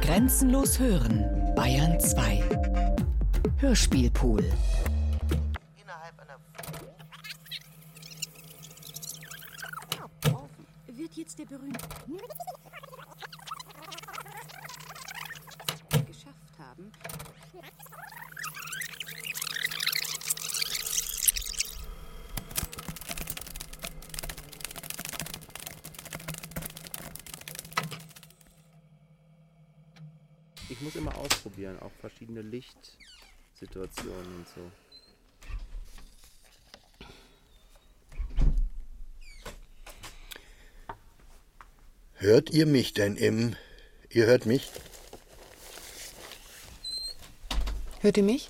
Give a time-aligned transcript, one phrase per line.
[0.00, 2.42] Grenzenlos hören, Bayern 2.
[3.58, 4.44] Hörspielpool.
[10.88, 11.78] Wird jetzt der berühmte
[16.06, 16.92] geschafft haben?
[30.86, 34.70] Muss immer ausprobieren, auch verschiedene Lichtsituationen und so.
[42.14, 43.56] Hört ihr mich denn im.
[44.10, 44.70] Ihr hört mich?
[48.00, 48.48] Hört ihr mich?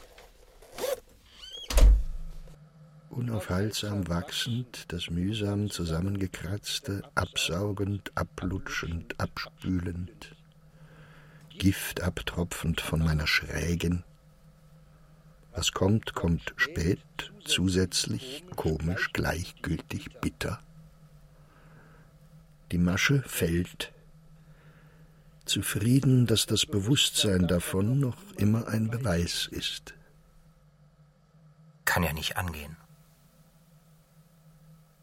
[3.09, 10.37] Unaufhaltsam wachsend, das mühsam zusammengekratzte, absaugend, ablutschend, abspülend,
[11.59, 14.05] Gift abtropfend von meiner Schrägen.
[15.53, 20.61] Was kommt, kommt spät, zusätzlich, komisch, gleichgültig, bitter.
[22.73, 23.93] Die Masche fällt.
[25.47, 29.95] Zufrieden, dass das Bewusstsein davon noch immer ein Beweis ist.
[31.85, 32.77] Kann ja nicht angehen.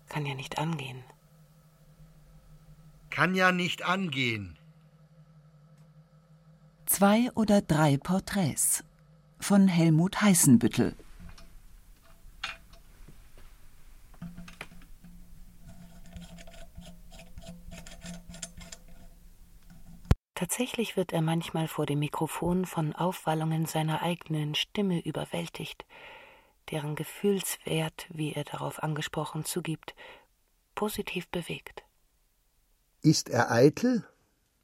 [0.09, 1.03] Kann ja nicht angehen.
[3.09, 4.57] Kann ja nicht angehen.
[6.85, 8.83] Zwei oder drei Porträts
[9.39, 10.95] von Helmut Heißenbüttel.
[20.35, 25.85] Tatsächlich wird er manchmal vor dem Mikrofon von Aufwallungen seiner eigenen Stimme überwältigt,
[26.69, 29.95] deren Gefühlswert, wie er darauf angesprochen zugibt,
[30.75, 31.83] positiv bewegt.
[33.01, 34.05] Ist er eitel?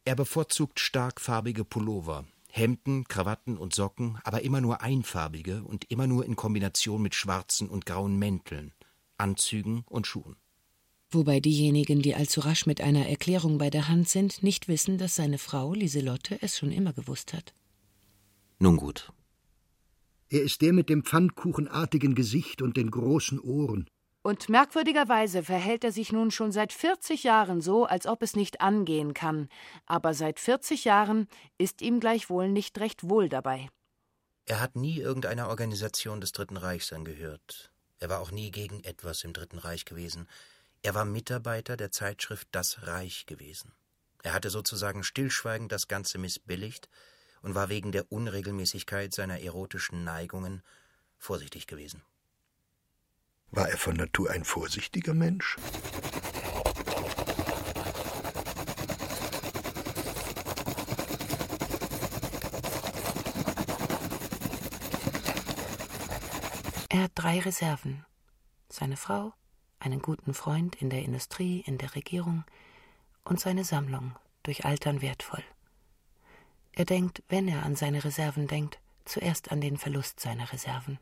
[0.09, 6.25] Er bevorzugt starkfarbige Pullover, Hemden, Krawatten und Socken, aber immer nur einfarbige und immer nur
[6.25, 8.73] in Kombination mit schwarzen und grauen Mänteln,
[9.19, 10.35] Anzügen und Schuhen.
[11.11, 15.15] Wobei diejenigen, die allzu rasch mit einer Erklärung bei der Hand sind, nicht wissen, dass
[15.15, 17.53] seine Frau, Lieselotte, es schon immer gewusst hat.
[18.57, 19.13] Nun gut.
[20.29, 23.87] Er ist der mit dem pfannkuchenartigen Gesicht und den großen Ohren.
[24.21, 28.59] Und merkwürdigerweise verhält er sich nun schon seit 40 Jahren so, als ob es nicht
[28.59, 29.47] angehen kann.
[29.85, 33.69] Aber seit 40 Jahren ist ihm gleichwohl nicht recht wohl dabei.
[34.45, 37.71] Er hat nie irgendeiner Organisation des Dritten Reichs angehört.
[37.99, 40.27] Er war auch nie gegen etwas im Dritten Reich gewesen.
[40.81, 43.73] Er war Mitarbeiter der Zeitschrift Das Reich gewesen.
[44.23, 46.89] Er hatte sozusagen stillschweigend das Ganze missbilligt
[47.41, 50.61] und war wegen der Unregelmäßigkeit seiner erotischen Neigungen
[51.17, 52.01] vorsichtig gewesen.
[53.51, 55.57] War er von Natur ein vorsichtiger Mensch?
[66.89, 68.05] Er hat drei Reserven.
[68.69, 69.33] Seine Frau,
[69.79, 72.43] einen guten Freund in der Industrie, in der Regierung
[73.23, 75.43] und seine Sammlung, durch Altern wertvoll.
[76.73, 80.99] Er denkt, wenn er an seine Reserven denkt, zuerst an den Verlust seiner Reserven.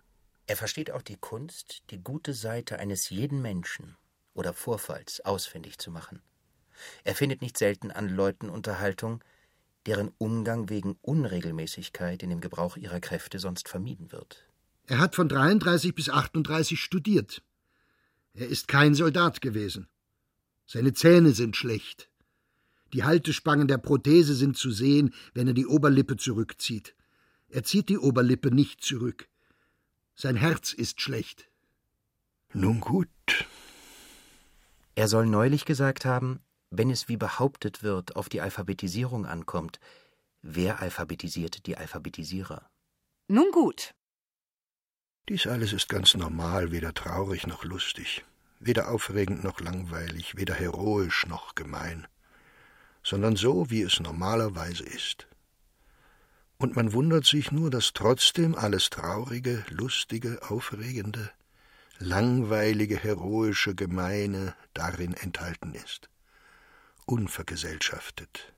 [0.48, 3.98] Er versteht auch die Kunst, die gute Seite eines jeden Menschen
[4.34, 6.22] oder Vorfalls ausfindig zu machen.
[7.04, 9.22] Er findet nicht selten an Leuten Unterhaltung,
[9.86, 14.48] deren Umgang wegen Unregelmäßigkeit in dem Gebrauch ihrer Kräfte sonst vermieden wird.
[14.86, 17.44] Er hat von 33 bis 38 studiert.
[18.34, 19.90] Er ist kein Soldat gewesen.
[20.66, 22.10] Seine Zähne sind schlecht.
[22.94, 26.96] Die Haltespangen der Prothese sind zu sehen, wenn er die Oberlippe zurückzieht.
[27.50, 29.28] Er zieht die Oberlippe nicht zurück.
[30.20, 31.48] Sein Herz ist schlecht.
[32.52, 33.08] Nun gut.
[34.96, 36.40] Er soll neulich gesagt haben,
[36.72, 39.80] wenn es wie behauptet wird auf die Alphabetisierung ankommt,
[40.42, 42.68] wer alphabetisiert die Alphabetisierer?
[43.28, 43.94] Nun gut.
[45.30, 48.26] Dies alles ist ganz normal, weder traurig noch lustig,
[48.60, 52.08] weder aufregend noch langweilig, weder heroisch noch gemein,
[53.04, 55.28] sondern so, wie es normalerweise ist.
[56.58, 61.32] Und man wundert sich nur, dass trotzdem alles Traurige, Lustige, Aufregende,
[62.00, 66.10] langweilige, heroische, gemeine darin enthalten ist.
[67.06, 68.54] Unvergesellschaftet,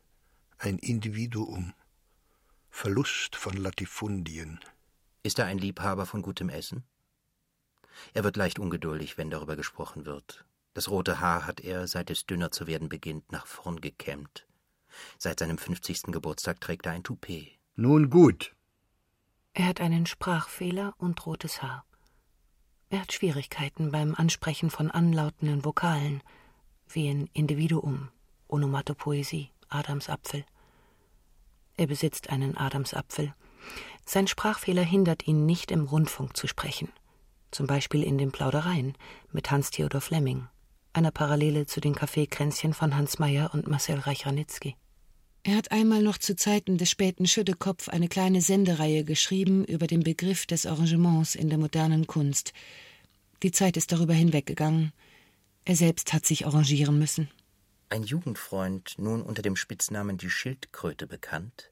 [0.58, 1.74] ein Individuum,
[2.70, 4.60] Verlust von Latifundien,
[5.22, 6.86] Ist er ein Liebhaber von gutem Essen?
[8.14, 10.46] Er wird leicht ungeduldig, wenn darüber gesprochen wird.
[10.74, 14.48] Das rote Haar hat er, seit es dünner zu werden beginnt, nach vorn gekämmt.
[15.18, 16.04] Seit seinem 50.
[16.04, 17.59] Geburtstag trägt er ein Toupet.
[17.82, 18.54] Nun gut.
[19.54, 21.86] Er hat einen Sprachfehler und rotes Haar.
[22.90, 26.22] Er hat Schwierigkeiten beim Ansprechen von anlautenden Vokalen,
[26.90, 28.10] wie in Individuum,
[28.50, 30.44] Onomatopoesie, Adamsapfel.
[31.78, 33.34] Er besitzt einen Adamsapfel.
[34.04, 36.92] Sein Sprachfehler hindert ihn nicht, im Rundfunk zu sprechen.
[37.50, 38.98] Zum Beispiel in den Plaudereien
[39.32, 40.50] mit Hans Theodor Flemming,
[40.92, 44.76] einer Parallele zu den Kaffeekränzchen von Hans Meyer und Marcel Reich-Ranitzky.
[45.50, 50.04] Er hat einmal noch zu Zeiten des späten Schüttekopf eine kleine Sendereihe geschrieben über den
[50.04, 52.54] Begriff des Arrangements in der modernen Kunst.
[53.42, 54.94] Die Zeit ist darüber hinweggegangen.
[55.66, 57.32] Er selbst hat sich arrangieren müssen.
[57.90, 61.72] Ein Jugendfreund, nun unter dem Spitznamen die Schildkröte bekannt,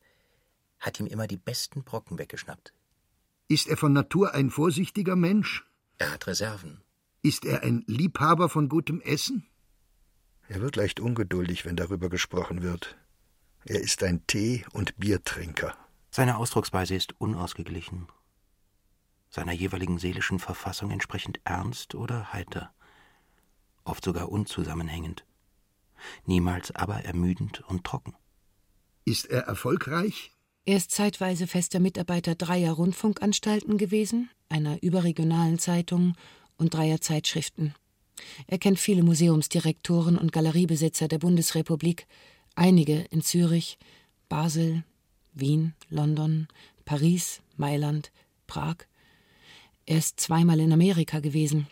[0.80, 2.74] hat ihm immer die besten Brocken weggeschnappt.
[3.48, 5.68] Ist er von Natur ein vorsichtiger Mensch?
[6.00, 6.82] Er hat Reserven.
[7.22, 9.46] Ist er ein Liebhaber von gutem Essen?
[10.48, 12.98] Er wird leicht ungeduldig, wenn darüber gesprochen wird.
[13.66, 15.76] Er ist ein Tee- und Biertrinker.
[16.10, 18.08] Seine Ausdrucksweise ist unausgeglichen,
[19.30, 22.72] seiner jeweiligen seelischen Verfassung entsprechend ernst oder heiter,
[23.84, 25.26] oft sogar unzusammenhängend
[26.26, 28.14] niemals aber ermüdend und trocken.
[29.06, 30.32] Ist er erfolgreich?
[30.66, 36.16] Er ist zeitweise fester Mitarbeiter dreier Rundfunkanstalten gewesen, einer überregionalen Zeitung
[36.58, 37.74] und dreier Zeitschriften.
[38.48, 42.08] Er kennt viele Museumsdirektoren und Galeriebesitzer der Bundesrepublik,
[42.58, 43.78] einige in Zürich,
[44.28, 44.84] Basel,
[45.34, 46.48] Wien, London,
[46.84, 48.12] Paris, Mailand,
[48.48, 48.78] Prag.
[49.86, 51.68] Er ist zweimal in Amerika gewesen.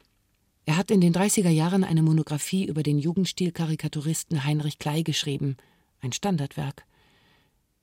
[0.66, 5.58] Er hat in den 30er Jahren eine Monographie über den Jugendstil-Karikaturisten Heinrich Klei geschrieben,
[6.02, 6.86] ein Standardwerk.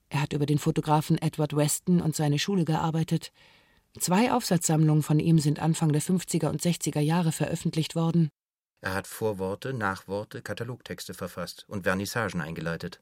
[0.08, 3.32] Er hat über den Fotografen Edward Weston und seine Schule gearbeitet.
[3.98, 8.30] Zwei Aufsatzsammlungen von ihm sind Anfang der 50er und 60er Jahre veröffentlicht worden.
[8.82, 12.98] Er hat Vorworte, Nachworte, Katalogtexte verfasst und Vernissagen eingeleitet.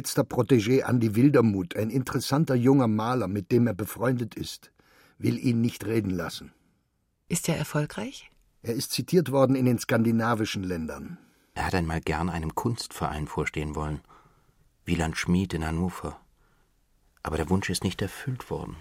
[0.00, 4.72] Letzter Protégé Andi Wildermuth, ein interessanter junger Maler, mit dem er befreundet ist,
[5.18, 6.52] will ihn nicht reden lassen.
[7.28, 8.30] Ist er erfolgreich?
[8.62, 11.18] Er ist zitiert worden in den skandinavischen Ländern.
[11.52, 14.00] Er hat einmal gern einem Kunstverein vorstehen wollen.
[14.86, 16.18] Wieland Schmid in Hannover.
[17.22, 18.76] Aber der Wunsch ist nicht erfüllt worden.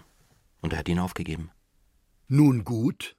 [0.62, 1.52] Und er hat ihn aufgegeben.
[2.30, 3.18] Nun gut,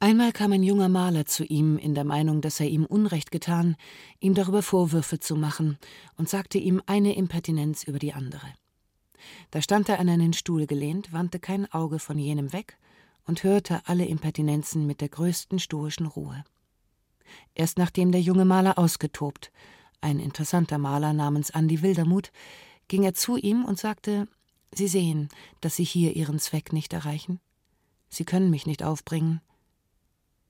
[0.00, 3.76] Einmal kam ein junger Maler zu ihm in der Meinung, dass er ihm Unrecht getan,
[4.20, 5.76] ihm darüber Vorwürfe zu machen,
[6.16, 8.46] und sagte ihm eine Impertinenz über die andere.
[9.50, 12.78] Da stand er an einen Stuhl gelehnt, wandte kein Auge von jenem weg
[13.26, 16.44] und hörte alle Impertinenzen mit der größten stoischen Ruhe.
[17.56, 19.50] Erst nachdem der junge Maler ausgetobt,
[20.00, 22.30] ein interessanter Maler namens Andi Wildermuth,
[22.86, 24.28] ging er zu ihm und sagte:
[24.72, 25.28] Sie sehen,
[25.60, 27.40] dass Sie hier Ihren Zweck nicht erreichen.
[28.08, 29.40] Sie können mich nicht aufbringen.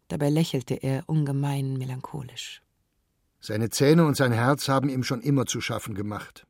[0.09, 2.63] Dabei lächelte er ungemein melancholisch.
[3.41, 6.47] Seine Zähne und sein Herz haben ihm schon immer zu schaffen gemacht.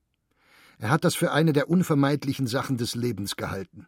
[0.78, 3.87] Er hat das für eine der unvermeidlichen Sachen des Lebens gehalten.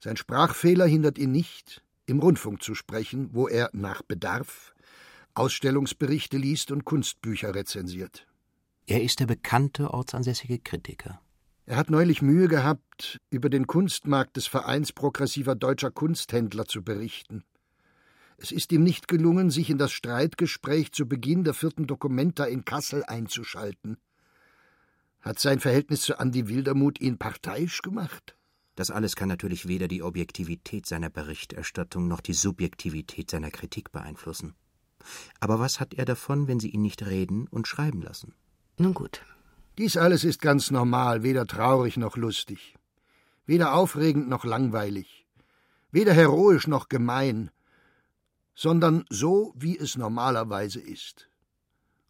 [0.00, 4.74] Sein Sprachfehler hindert ihn nicht, im Rundfunk zu sprechen, wo er nach Bedarf
[5.34, 8.26] Ausstellungsberichte liest und Kunstbücher rezensiert.
[8.86, 11.20] Er ist der bekannte ortsansässige Kritiker.
[11.64, 17.44] Er hat neulich Mühe gehabt, über den Kunstmarkt des Vereins progressiver deutscher Kunsthändler zu berichten.
[18.42, 22.64] Es ist ihm nicht gelungen, sich in das Streitgespräch zu Beginn der vierten Dokumenta in
[22.64, 23.98] Kassel einzuschalten.
[25.20, 28.36] Hat sein Verhältnis zu Andi Wildermuth ihn parteiisch gemacht?
[28.74, 34.56] Das alles kann natürlich weder die Objektivität seiner Berichterstattung noch die Subjektivität seiner Kritik beeinflussen.
[35.38, 38.34] Aber was hat er davon, wenn Sie ihn nicht reden und schreiben lassen?
[38.76, 39.24] Nun gut.
[39.78, 42.74] Dies alles ist ganz normal, weder traurig noch lustig,
[43.46, 45.28] weder aufregend noch langweilig,
[45.92, 47.52] weder heroisch noch gemein,
[48.54, 51.28] sondern so, wie es normalerweise ist.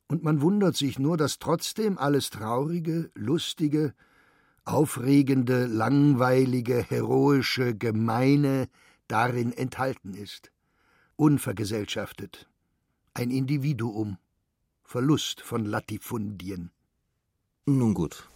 [0.08, 3.94] Und man wundert sich nur, dass trotzdem alles Traurige, Lustige,
[4.64, 8.68] Aufregende, Langweilige, Heroische, Gemeine
[9.08, 10.52] darin enthalten ist.
[11.16, 12.48] Unvergesellschaftet.
[13.14, 14.18] Ein Individuum.
[14.84, 16.70] Verlust von Latifundien.
[17.64, 18.28] Nun gut.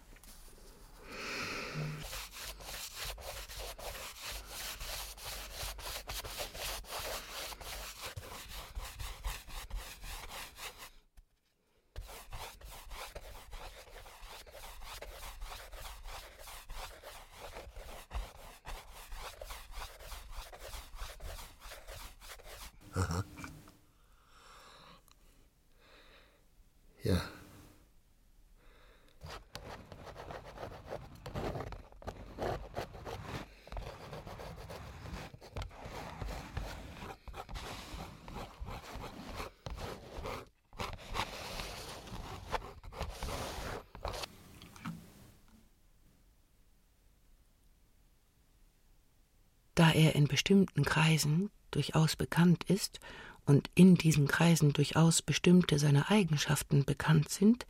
[49.96, 53.00] er in bestimmten Kreisen durchaus bekannt ist
[53.46, 57.66] und in diesen Kreisen durchaus bestimmte seiner Eigenschaften bekannt sind,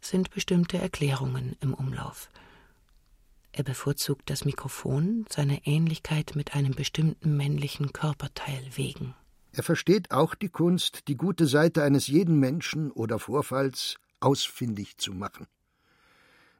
[0.00, 2.28] sind bestimmte Erklärungen im Umlauf.
[3.52, 9.14] Er bevorzugt das Mikrofon seiner Ähnlichkeit mit einem bestimmten männlichen Körperteil wegen.
[9.52, 15.12] Er versteht auch die Kunst, die gute Seite eines jeden Menschen oder Vorfalls ausfindig zu
[15.12, 15.46] machen.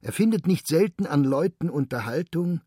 [0.02, 2.60] Er findet nicht selten an Leuten Unterhaltung,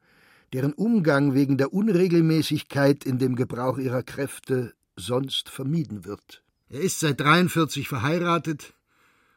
[0.55, 6.43] deren Umgang wegen der Unregelmäßigkeit in dem Gebrauch ihrer Kräfte sonst vermieden wird.
[6.69, 8.74] Er ist seit 43 verheiratet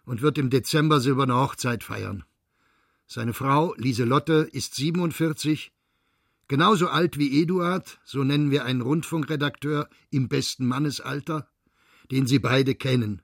[0.04, 2.22] und wird im Dezember silberne Hochzeit feiern.
[3.08, 5.72] Seine Frau Lieselotte ist 47,
[6.46, 11.48] genauso alt wie Eduard, so nennen wir einen Rundfunkredakteur im besten Mannesalter,
[12.12, 13.22] den sie beide kennen.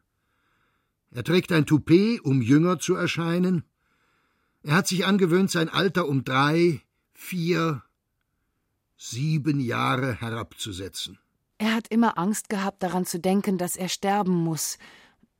[1.12, 3.62] Er trägt ein Toupet, um jünger zu erscheinen.
[4.64, 6.80] Er hat sich angewöhnt, sein Alter um drei,
[7.12, 7.83] vier,
[8.96, 11.18] sieben Jahre herabzusetzen.
[11.58, 14.78] Er hat immer Angst gehabt, daran zu denken, dass er sterben muss.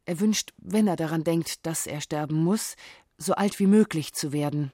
[0.07, 2.77] Er wünscht, wenn er daran denkt, dass er sterben muss,
[3.19, 4.73] so alt wie möglich zu werden.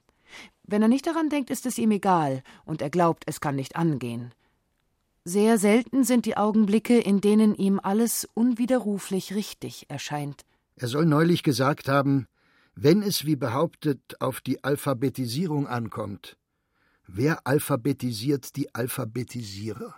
[0.63, 3.75] Wenn er nicht daran denkt, ist es ihm egal, und er glaubt, es kann nicht
[3.75, 4.33] angehen.
[5.23, 10.41] Sehr selten sind die Augenblicke, in denen ihm alles unwiderruflich richtig erscheint.
[10.75, 12.27] Er soll neulich gesagt haben,
[12.73, 16.37] wenn es, wie behauptet, auf die Alphabetisierung ankommt,
[17.13, 19.93] wer alphabetisiert die Alphabetisierer?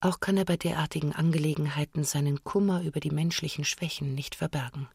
[0.00, 4.88] Auch kann er bei derartigen Angelegenheiten seinen Kummer über die menschlichen Schwächen nicht verbergen.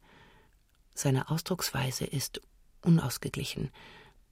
[0.94, 2.42] Seine Ausdrucksweise ist
[2.82, 3.70] unausgeglichen,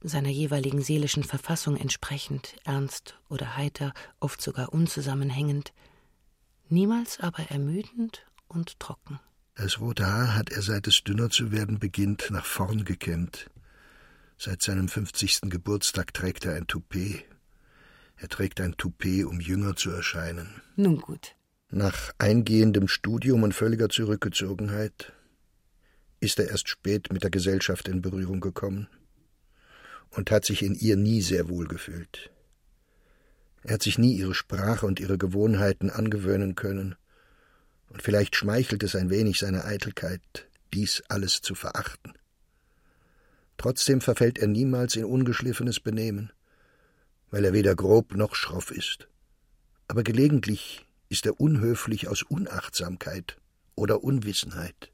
[0.01, 5.73] seiner jeweiligen seelischen Verfassung entsprechend, ernst oder heiter, oft sogar unzusammenhängend,
[6.69, 9.19] niemals aber ermüdend und trocken.
[9.55, 13.50] Das rote Haar hat er, seit es dünner zu werden beginnt, nach vorn gekämmt.
[14.43, 17.25] Seit seinem fünfzigsten Geburtstag trägt er ein Toupet.
[18.15, 20.63] Er trägt ein Toupet, um jünger zu erscheinen.
[20.75, 21.35] Nun gut.
[21.69, 25.13] Nach eingehendem Studium und völliger Zurückgezogenheit
[26.21, 28.87] ist er erst spät mit der Gesellschaft in Berührung gekommen
[30.09, 32.31] und hat sich in ihr nie sehr wohl gefühlt.
[33.61, 36.95] Er hat sich nie ihre Sprache und ihre Gewohnheiten angewöhnen können,
[37.89, 42.13] und vielleicht schmeichelt es ein wenig seiner Eitelkeit, dies alles zu verachten.
[43.61, 46.31] Trotzdem verfällt er niemals in ungeschliffenes Benehmen
[47.31, 49.07] weil er weder grob noch schroff ist.
[49.87, 53.37] Aber gelegentlich ist er unhöflich aus Unachtsamkeit
[53.75, 54.91] oder Unwissenheit.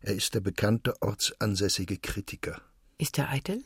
[0.00, 2.60] Er ist der bekannte ortsansässige Kritiker.
[2.98, 3.64] Ist er eitel?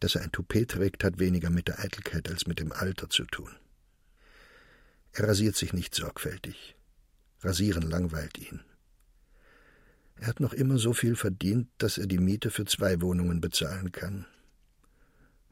[0.00, 3.24] Dass er ein Toupet trägt, hat weniger mit der Eitelkeit als mit dem Alter zu
[3.24, 3.50] tun.
[5.12, 6.76] Er rasiert sich nicht sorgfältig.
[7.40, 8.60] Rasieren langweilt ihn.
[10.20, 13.92] Er hat noch immer so viel verdient, dass er die Miete für zwei Wohnungen bezahlen
[13.92, 14.26] kann.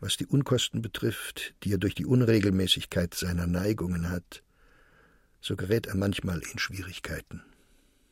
[0.00, 4.42] Was die Unkosten betrifft, die er durch die Unregelmäßigkeit seiner Neigungen hat,
[5.40, 7.42] so gerät er manchmal in Schwierigkeiten.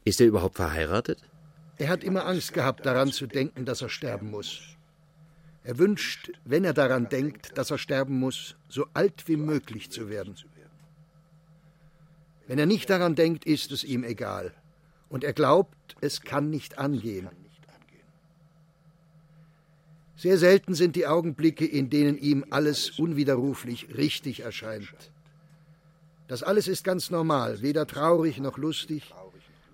[0.05, 1.19] Ist er überhaupt verheiratet?
[1.79, 4.61] Er hat immer Angst gehabt, daran zu denken, dass er sterben muss.
[5.65, 10.09] Er wünscht, wenn er daran denkt, dass er sterben muss, so alt wie möglich zu
[10.09, 10.35] werden.
[12.47, 14.53] Wenn er nicht daran denkt, ist es ihm egal.
[15.13, 17.29] Und er glaubt, es kann nicht angehen.
[20.17, 25.13] Sehr selten sind die Augenblicke, in denen ihm alles unwiderruflich richtig erscheint.
[26.29, 29.13] Das alles ist ganz normal, weder traurig noch lustig,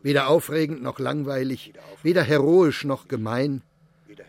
[0.03, 3.63] weder aufregend noch langweilig, weder heroisch noch gemein,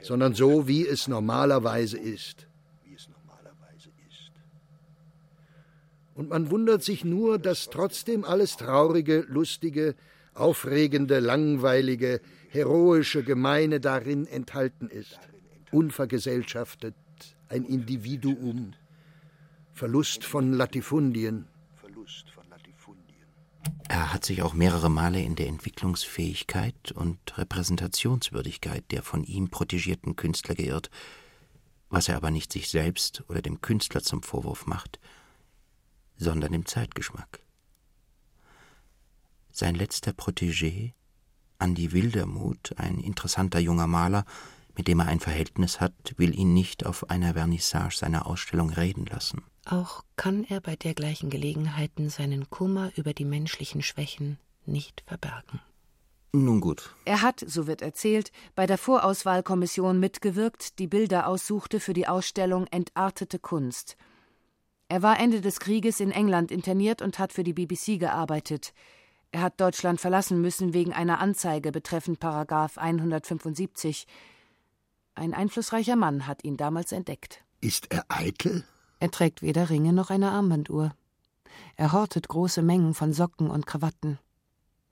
[0.04, 2.46] sondern so, wie es normalerweise ist.
[6.14, 9.96] Und man wundert sich nur, dass trotzdem alles Traurige, Lustige,
[10.40, 15.20] Aufregende, Langweilige, Heroische, Gemeine darin enthalten ist
[15.72, 16.96] unvergesellschaftet,
[17.48, 18.74] ein Individuum,
[19.74, 21.48] Verlust von Latifundien.
[23.88, 30.16] Er hat sich auch mehrere Male in der Entwicklungsfähigkeit und Repräsentationswürdigkeit der von ihm protegierten
[30.16, 30.92] Künstler geirrt,
[31.90, 35.00] was er aber nicht sich selbst oder dem Künstler zum Vorwurf macht,
[36.18, 37.40] sondern dem Zeitgeschmack.
[39.60, 40.94] Sein letzter Protégé,
[41.58, 44.24] Andi Wildermuth, ein interessanter junger Maler,
[44.78, 49.06] mit dem er ein Verhältnis hat, will ihn nicht auf einer Vernissage seiner Ausstellung reden
[49.06, 49.44] lassen.
[49.66, 55.60] Auch kann er bei dergleichen Gelegenheiten seinen Kummer über die menschlichen Schwächen nicht verbergen.
[56.32, 56.96] Nun gut.
[57.04, 62.66] Er hat, so wird erzählt, bei der Vorauswahlkommission mitgewirkt, die Bilder aussuchte für die Ausstellung
[62.68, 63.98] Entartete Kunst.
[64.88, 68.74] Er war Ende des Krieges in England interniert und hat für die BBC gearbeitet.
[69.32, 74.08] Er hat Deutschland verlassen müssen wegen einer Anzeige betreffend Paragraf 175.
[75.14, 77.44] Ein einflussreicher Mann hat ihn damals entdeckt.
[77.62, 78.64] Ist er eitel?
[79.00, 80.94] Er trägt weder Ringe noch eine Armbanduhr.
[81.76, 84.18] Er hortet große Mengen von Socken und Krawatten.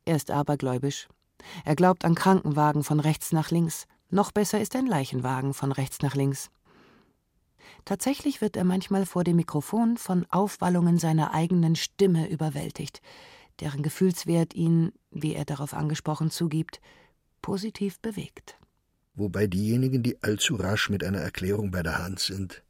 [0.05, 1.07] Er ist abergläubisch.
[1.65, 3.87] Er glaubt an Krankenwagen von rechts nach links.
[4.09, 6.49] Noch besser ist ein Leichenwagen von rechts nach links.
[7.85, 13.01] Tatsächlich wird er manchmal vor dem Mikrofon von Aufwallungen seiner eigenen Stimme überwältigt,
[13.59, 16.79] deren Gefühlswert ihn, wie er darauf angesprochen zugibt,
[17.41, 18.57] positiv bewegt.
[19.15, 22.63] Wobei diejenigen, die allzu rasch mit einer Erklärung bei der Hand sind,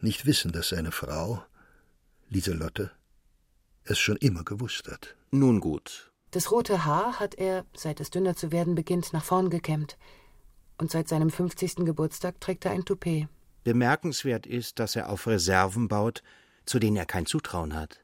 [0.00, 1.42] nicht wissen, dass seine Frau,
[2.28, 2.90] Lieselotte,
[3.84, 5.16] es schon immer gewusst hat.
[5.30, 6.12] Nun gut.
[6.30, 9.98] Das rote Haar hat er, seit es dünner zu werden beginnt, nach vorn gekämmt.
[10.78, 11.76] Und seit seinem 50.
[11.84, 13.28] Geburtstag trägt er ein Toupet.
[13.64, 16.22] Bemerkenswert ist, dass er auf Reserven baut,
[16.64, 18.00] zu denen er kein Zutrauen hat.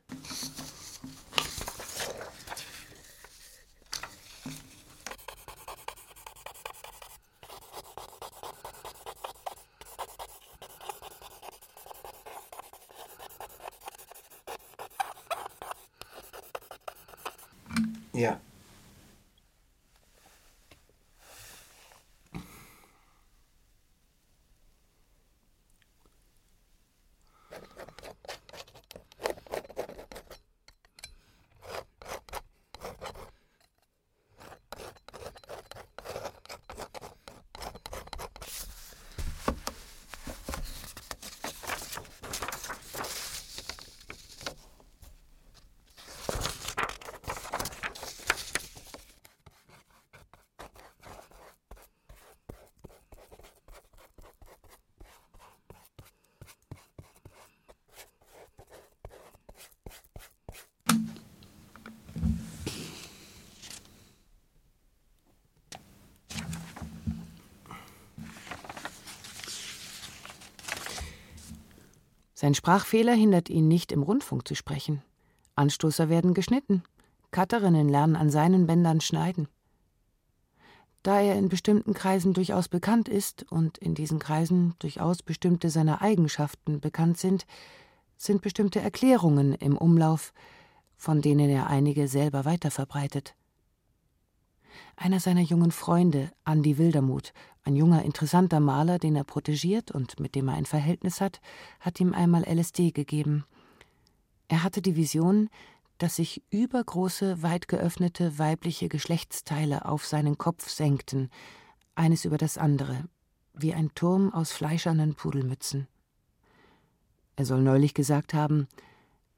[18.18, 18.40] Ja.
[72.40, 75.02] Sein Sprachfehler hindert ihn nicht, im Rundfunk zu sprechen.
[75.56, 76.84] Anstoßer werden geschnitten.
[77.32, 79.48] Cutterinnen lernen an seinen Bändern schneiden.
[81.02, 86.00] Da er in bestimmten Kreisen durchaus bekannt ist und in diesen Kreisen durchaus bestimmte seiner
[86.00, 87.44] Eigenschaften bekannt sind,
[88.16, 90.32] sind bestimmte Erklärungen im Umlauf,
[90.96, 93.34] von denen er einige selber weiterverbreitet.
[94.96, 97.32] Einer seiner jungen Freunde, Andi Wildermuth,
[97.64, 101.40] ein junger, interessanter Maler, den er protegiert und mit dem er ein Verhältnis hat,
[101.80, 103.44] hat ihm einmal LSD gegeben.
[104.48, 105.50] Er hatte die Vision,
[105.98, 111.30] dass sich übergroße, weit geöffnete weibliche Geschlechtsteile auf seinen Kopf senkten,
[111.94, 113.04] eines über das andere,
[113.52, 115.88] wie ein Turm aus fleischernen Pudelmützen.
[117.36, 118.68] Er soll neulich gesagt haben,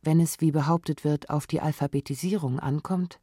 [0.02, 3.18] wenn es, wie behauptet wird, auf die Alphabetisierung ankommt,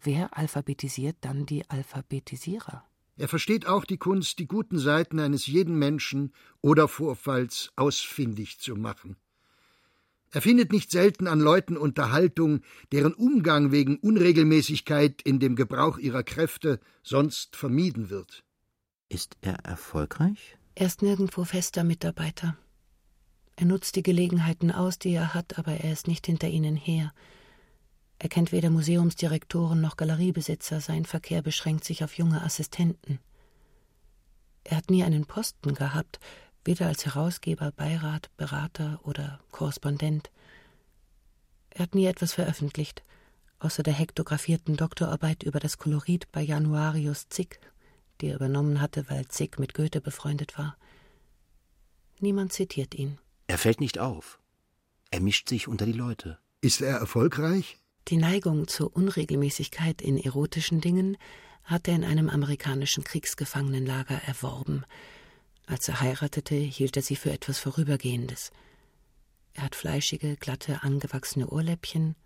[0.00, 2.84] Wer alphabetisiert dann die Alphabetisierer?
[3.16, 8.76] Er versteht auch die Kunst, die guten Seiten eines jeden Menschen oder Vorfalls ausfindig zu
[8.76, 9.16] machen.
[10.30, 12.60] Er findet nicht selten an Leuten Unterhaltung,
[12.92, 18.44] deren Umgang wegen Unregelmäßigkeit in dem Gebrauch ihrer Kräfte sonst vermieden wird.
[19.08, 20.56] Ist er erfolgreich?
[20.74, 22.56] Er ist nirgendwo fester Mitarbeiter.
[23.56, 27.12] Er nutzt die Gelegenheiten aus, die er hat, aber er ist nicht hinter ihnen her.
[28.18, 33.20] Er kennt weder Museumsdirektoren noch Galeriebesitzer, sein Verkehr beschränkt sich auf junge Assistenten.
[34.64, 36.18] Er hat nie einen Posten gehabt,
[36.64, 40.30] weder als Herausgeber, Beirat, Berater oder Korrespondent.
[41.70, 43.04] Er hat nie etwas veröffentlicht,
[43.60, 47.60] außer der hektographierten Doktorarbeit über das Kolorit bei Januarius Zick,
[48.20, 50.76] die er übernommen hatte, weil Zick mit Goethe befreundet war.
[52.20, 53.18] Niemand zitiert ihn.
[53.46, 54.40] Er fällt nicht auf.
[55.10, 56.38] Er mischt sich unter die Leute.
[56.60, 57.77] Ist er erfolgreich?
[58.08, 61.18] Die Neigung zur Unregelmäßigkeit in erotischen Dingen
[61.62, 64.84] hat er in einem amerikanischen Kriegsgefangenenlager erworben.
[65.66, 68.50] Als er heiratete, hielt er sie für etwas Vorübergehendes.
[69.52, 72.16] Er hat fleischige, glatte, angewachsene Ohrläppchen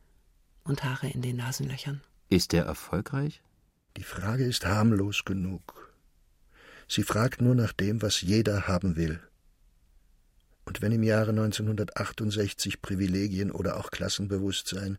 [0.63, 2.01] und Haare in den Nasenlöchern.
[2.29, 3.43] Ist er erfolgreich?
[3.97, 5.93] Die Frage ist harmlos genug.
[6.87, 9.21] Sie fragt nur nach dem, was jeder haben will.
[10.65, 14.99] Und wenn im Jahre 1968 Privilegien oder auch Klassenbewusstsein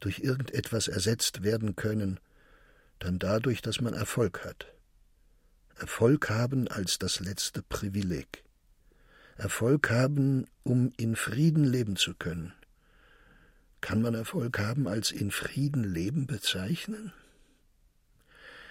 [0.00, 2.20] durch irgendetwas ersetzt werden können,
[2.98, 4.66] dann dadurch, dass man Erfolg hat.
[5.76, 8.42] Erfolg haben als das letzte Privileg.
[9.36, 12.52] Erfolg haben, um in Frieden leben zu können.
[13.80, 17.12] Kann man Erfolg haben als in Frieden leben bezeichnen?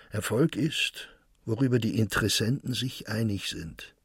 [0.10, 1.10] Erfolg ist,
[1.46, 3.96] worüber die Interessenten sich einig sind.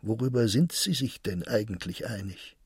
[0.00, 2.57] Worüber sind sie sich denn eigentlich einig?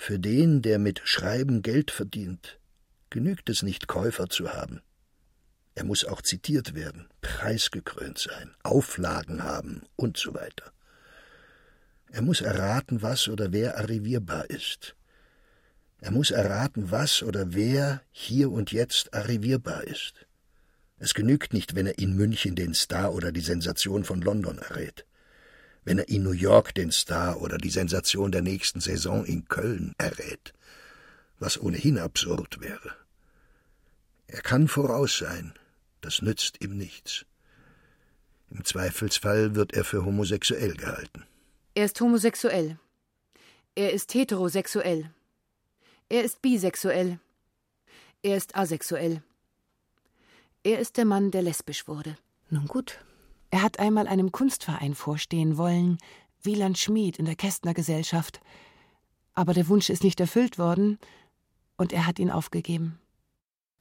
[0.00, 2.60] Für den, der mit Schreiben Geld verdient,
[3.10, 4.80] genügt es nicht, Käufer zu haben.
[5.74, 10.72] Er muss auch zitiert werden, preisgekrönt sein, Auflagen haben und so weiter.
[12.10, 14.94] Er muss erraten, was oder wer arrivierbar ist.
[16.00, 20.14] Er muss erraten, was oder wer hier und jetzt arrivierbar ist.
[20.98, 25.07] Es genügt nicht, wenn er in München den Star oder die Sensation von London errät.
[25.84, 29.94] Wenn er in New York den Star oder die Sensation der nächsten Saison in Köln
[29.98, 30.52] errät,
[31.38, 32.94] was ohnehin absurd wäre.
[34.26, 35.54] Er kann voraus sein,
[36.00, 37.24] das nützt ihm nichts.
[38.50, 41.24] Im Zweifelsfall wird er für homosexuell gehalten.
[41.74, 42.78] Er ist homosexuell.
[43.74, 45.10] Er ist heterosexuell.
[46.08, 47.20] Er ist bisexuell.
[48.22, 49.22] Er ist asexuell.
[50.64, 52.16] Er ist der Mann, der lesbisch wurde.
[52.50, 52.98] Nun gut.
[53.50, 55.98] Er hat einmal einem Kunstverein vorstehen wollen,
[56.42, 58.40] Wieland Schmid in der Kästner Gesellschaft.
[59.34, 60.98] Aber der Wunsch ist nicht erfüllt worden
[61.76, 62.98] und er hat ihn aufgegeben.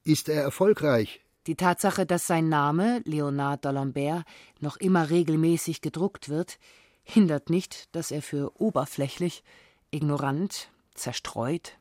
[0.04, 1.22] Ist er erfolgreich?
[1.48, 4.24] Die Tatsache, dass sein Name, Leonard d'Alembert,
[4.60, 6.60] noch immer regelmäßig gedruckt wird,
[7.04, 9.44] hindert nicht, dass er für oberflächlich,
[9.92, 11.78] ignorant, zerstreut,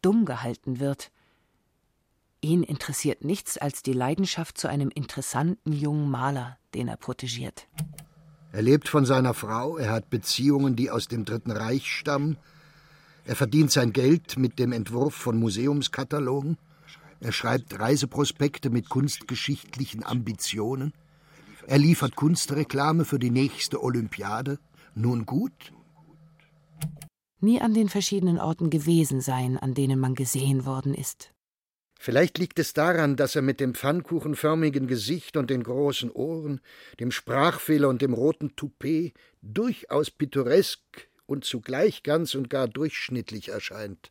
[0.00, 1.10] dumm gehalten wird.
[2.42, 7.68] Ihn interessiert nichts als die Leidenschaft zu einem interessanten jungen Maler, den er protegiert.
[8.52, 12.36] Er lebt von seiner Frau, er hat Beziehungen, die aus dem Dritten Reich stammen,
[13.24, 16.56] er verdient sein Geld mit dem Entwurf von Museumskatalogen,
[17.20, 20.94] er schreibt Reiseprospekte mit kunstgeschichtlichen Ambitionen,
[21.66, 24.58] er liefert Kunstreklame für die nächste Olympiade.
[24.94, 25.72] Nun gut?
[27.40, 31.29] Nie an den verschiedenen Orten gewesen sein, an denen man gesehen worden ist.
[32.02, 36.62] Vielleicht liegt es daran, dass er mit dem pfannkuchenförmigen Gesicht und den großen Ohren,
[36.98, 40.80] dem Sprachfehler und dem roten Toupet durchaus pittoresk
[41.26, 44.10] und zugleich ganz und gar durchschnittlich erscheint.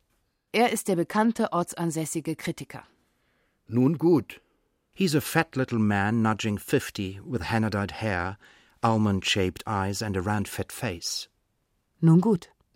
[0.52, 2.84] Er ist der bekannte ortsansässige Kritiker.
[3.66, 4.40] Nun gut.
[4.92, 8.38] He's a fat little man nudging fifty, with henna-dyed hair,
[8.82, 11.28] almond-shaped eyes and a round fat face.
[11.98, 12.50] Nun gut.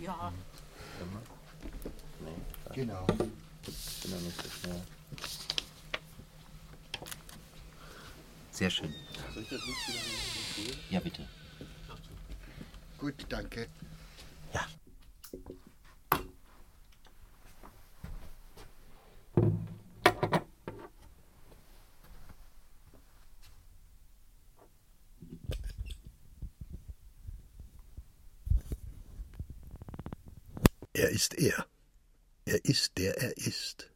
[0.00, 0.32] Ja.
[2.74, 3.06] Genau.
[3.06, 4.82] bin noch nicht so schnell.
[8.52, 8.94] Sehr schön.
[9.34, 10.76] Soll ich das Licht wieder?
[10.90, 11.28] Ja, bitte.
[12.98, 13.68] Gut, danke.
[14.52, 14.66] Ja.
[30.98, 31.64] Er ist er.
[32.44, 33.88] Er ist der er ist.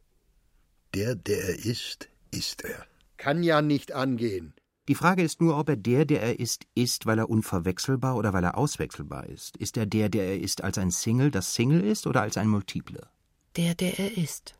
[0.93, 2.85] Der, der er ist, ist er.
[3.17, 4.53] Kann ja nicht angehen.
[4.87, 8.31] Die Frage ist nur, ob er der, der er ist, ist, weil er unverwechselbar oder
[8.31, 9.57] weil er auswechselbar ist.
[9.57, 12.47] Ist er der, der er ist, als ein Single, das Single ist oder als ein
[12.47, 13.09] Multiple?
[13.57, 14.55] Der, der er ist.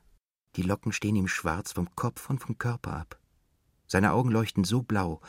[0.57, 3.21] Die Locken stehen ihm schwarz vom Kopf und vom Körper ab.
[3.87, 5.21] Seine Augen leuchten so blau.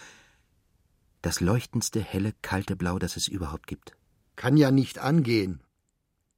[1.22, 3.96] Das leuchtendste, helle, kalte Blau, das es überhaupt gibt.
[4.34, 5.63] Kann ja nicht angehen.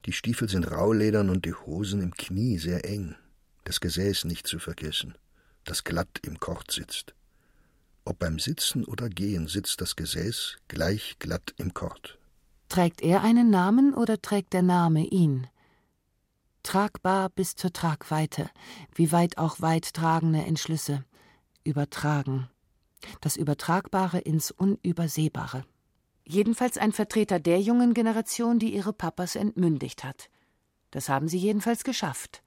[0.05, 3.15] Die Stiefel sind rauledern und die Hosen im Knie sehr eng.
[3.63, 5.17] Das Gesäß nicht zu vergessen,
[5.65, 7.13] das glatt im Kord sitzt.
[8.05, 12.17] Ob beim Sitzen oder Gehen sitzt das Gesäß gleich glatt im Kord.
[12.69, 15.47] Trägt er einen Namen oder trägt der Name ihn?
[16.63, 18.49] Tragbar bis zur Tragweite,
[18.95, 21.03] wie weit auch weit tragende Entschlüsse.
[21.65, 22.49] Übertragen.
[23.21, 25.65] Das Übertragbare ins Unübersehbare.
[26.29, 30.29] Jedenfalls ein Vertreter der jungen Generation, die ihre Papas entmündigt hat.
[30.91, 32.43] Das haben sie jedenfalls geschafft,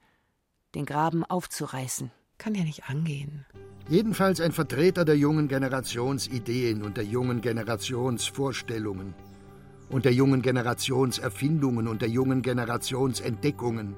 [0.75, 2.11] den Graben aufzureißen.
[2.37, 3.43] Kann ja nicht angehen.
[3.89, 9.15] Jedenfalls ein Vertreter der jungen Generationsideen und der jungen Generationsvorstellungen
[9.89, 13.95] und der jungen Generationserfindungen und der jungen Generationsentdeckungen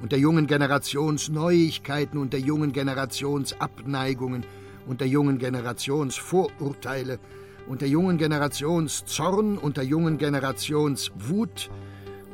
[0.00, 4.46] und der jungen Generationsneuigkeiten und der jungen Generationsabneigungen
[4.86, 7.18] und der jungen Generationsvorurteile
[7.68, 11.70] und der jungen Generationszorn und der jungen Generationswut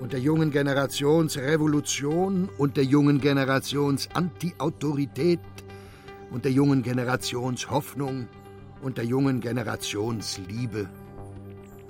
[0.01, 5.41] und der jungen Generationsrevolution und der jungen Generationsantiautorität
[6.31, 8.29] und der jungen Generations Hoffnung
[8.83, 10.89] und der jungen Generations Liebe.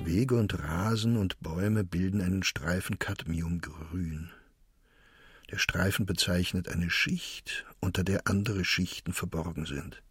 [0.04, 4.30] Wege und Rasen und Bäume bilden einen Streifen Cadmiumgrün.
[5.50, 10.02] Der Streifen bezeichnet eine Schicht, unter der andere Schichten verborgen sind.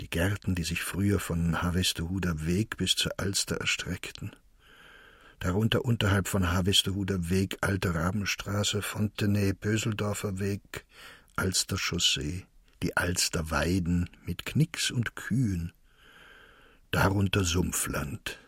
[0.00, 4.34] Die Gärten, die sich früher von Harvestehuder Weg bis zur Alster erstreckten,
[5.38, 10.86] darunter unterhalb von Harvestehuder Weg Alte Rabenstraße, Fontenay, Böseldorfer Weg,
[11.36, 12.46] Alster Chaussee,
[12.82, 15.72] die Alster Weiden mit Knicks und Kühen,
[16.90, 18.38] darunter Sumpfland,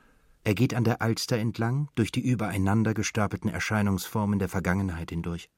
[0.45, 5.49] er geht an der Alster entlang, durch die übereinander gestapelten Erscheinungsformen der Vergangenheit hindurch.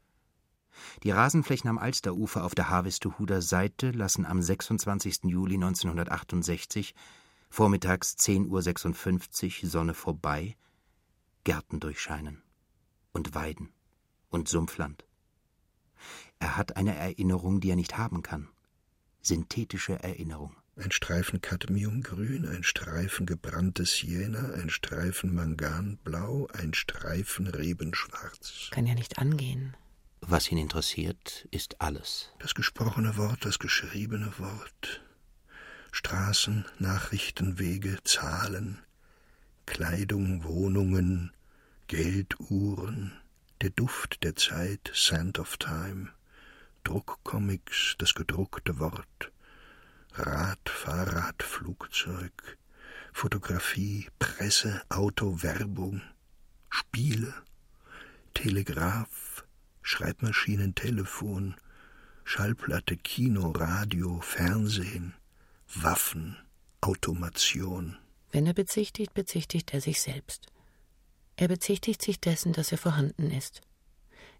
[1.02, 5.24] Die Rasenflächen am Alsterufer auf der Harvestehuder Seite lassen am 26.
[5.24, 6.94] Juli 1968,
[7.50, 10.56] vormittags 10.56 Uhr, Sonne vorbei,
[11.44, 12.42] Gärten durchscheinen
[13.12, 13.72] und Weiden
[14.30, 15.04] und Sumpfland.
[16.38, 18.48] Er hat eine Erinnerung, die er nicht haben kann.
[19.22, 20.54] Synthetische Erinnerung.
[20.76, 28.68] Ein Streifen Cadmiumgrün, ein Streifen gebranntes Jena, ein Streifen Manganblau, ein Streifen Rebenschwarz.
[28.72, 29.76] Kann ja nicht angehen.
[30.26, 32.30] Was ihn interessiert, ist alles.
[32.38, 35.02] Das gesprochene Wort, das geschriebene Wort.
[35.92, 38.78] Straßen, Nachrichten, Wege, Zahlen,
[39.66, 41.30] Kleidung, Wohnungen,
[41.88, 43.12] Gelduhren,
[43.60, 46.08] der Duft der Zeit, Sand of Time,
[46.84, 49.30] Druckcomics, das gedruckte Wort,
[50.14, 52.56] Rad, Fahrrad, Flugzeug,
[53.12, 56.00] Fotografie, Presse, Auto, Werbung,
[56.70, 57.34] Spiele,
[58.32, 59.23] Telegraph,
[59.86, 61.56] Schreibmaschinen, Telefon,
[62.24, 65.12] Schallplatte, Kino, Radio, Fernsehen,
[65.74, 66.38] Waffen,
[66.80, 67.98] Automation.
[68.32, 70.46] Wenn er bezichtigt, bezichtigt er sich selbst.
[71.36, 73.60] Er bezichtigt sich dessen, dass er vorhanden ist.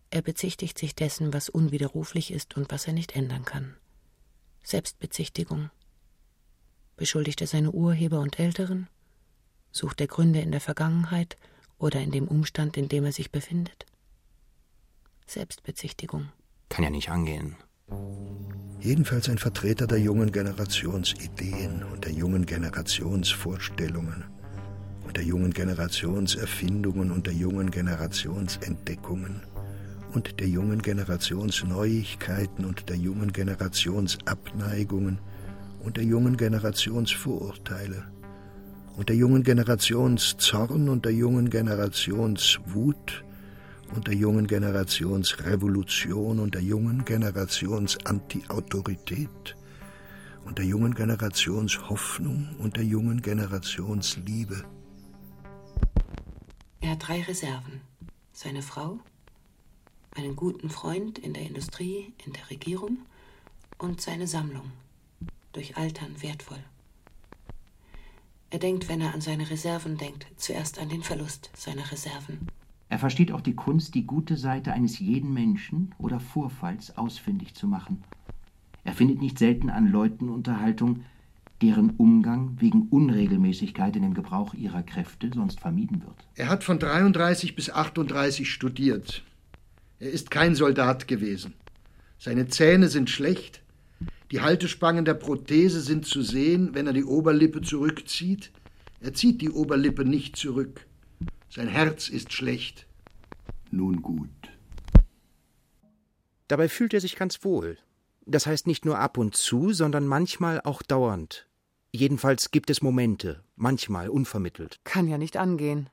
[0.09, 3.77] Er bezichtigt sich dessen, was unwiderruflich ist und was er nicht ändern kann.
[4.63, 5.71] Selbstbezichtigung.
[6.97, 8.89] Beschuldigt er seine Urheber und Älteren?
[9.73, 11.37] Sucht er Gründe in der Vergangenheit
[11.77, 13.85] oder in dem Umstand, in dem er sich befindet?
[15.27, 16.29] Selbstbezichtigung.
[16.69, 17.57] Kann ja nicht angehen.
[18.81, 24.25] Jedenfalls ein Vertreter der jungen Generationsideen und der jungen Generationsvorstellungen
[25.07, 29.43] und der jungen Generationserfindungen und der jungen Generationsentdeckungen
[30.15, 35.19] und der jungen Generationsneuigkeiten und der jungen Generationsabneigungen
[35.83, 38.05] und der jungen Generationsvorurteile
[38.97, 43.24] und der jungen Generationszorn und der jungen Generationswut
[43.95, 49.57] und der jungen Generationsrevolution und der jungen Generationsantiautorität
[50.45, 54.65] und der jungen Generationshoffnung und der jungen Generationsliebe.
[56.81, 57.81] Er hat drei Reserven.
[58.33, 58.99] Seine Frau,
[60.17, 62.99] einen guten Freund in der Industrie, in der Regierung
[63.79, 64.73] und seine Sammlung,
[65.53, 66.65] durch Altern wertvoll.
[68.51, 72.49] Er denkt, wenn er an seine Reserven denkt, zuerst an den Verlust seiner Reserven.
[72.89, 77.67] Er versteht auch die Kunst, die gute Seite eines jeden Menschen oder Vorfalls ausfindig zu
[77.67, 78.05] machen.
[78.85, 81.05] Er findet nicht selten an Leuten Unterhaltung,
[81.63, 86.29] deren Umgang wegen Unregelmäßigkeit in dem Gebrauch ihrer Kräfte sonst vermieden wird.
[86.35, 89.25] Er hat von 33 bis 38 studiert.
[89.99, 91.55] Er ist kein Soldat gewesen.
[92.19, 93.63] Seine Zähne sind schlecht.
[94.31, 98.51] Die Haltespangen der Prothese sind zu sehen, wenn er die Oberlippe zurückzieht.
[99.01, 100.87] Er zieht die Oberlippe nicht zurück.
[101.55, 102.89] Sein Herz ist schlecht.
[103.71, 104.29] Nun gut.
[106.49, 107.79] Dabei fühlt er sich ganz wohl.
[108.27, 111.49] Das heißt nicht nur ab und zu, sondern manchmal auch dauernd.
[111.93, 114.81] Jedenfalls gibt es Momente, manchmal unvermittelt.
[114.83, 115.91] Kann ja nicht angehen.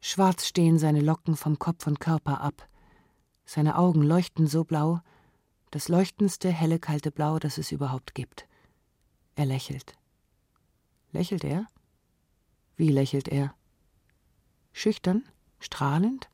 [0.00, 2.66] Schwarz stehen seine Locken vom Kopf und Körper ab.
[3.44, 5.02] Seine Augen leuchten so blau,
[5.72, 8.48] das leuchtendste helle kalte Blau, das es überhaupt gibt.
[9.34, 9.92] Er lächelt.
[11.12, 11.66] Lächelt er?
[12.76, 13.54] Wie lächelt er?
[14.76, 15.24] Schüchtern?
[15.58, 16.28] Strahlend?